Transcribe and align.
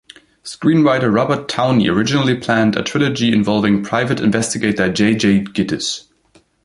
Screenwriter 0.43 1.13
Robert 1.13 1.47
Towne 1.47 1.85
originally 1.87 2.33
planned 2.35 2.75
a 2.75 2.81
trilogy 2.81 3.31
involving 3.31 3.83
private 3.83 4.19
investigator 4.19 4.91
J. 4.91 5.13
J. 5.13 5.41
Gittes. 5.43 6.05